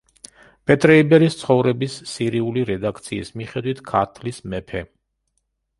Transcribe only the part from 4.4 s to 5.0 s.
მეფე.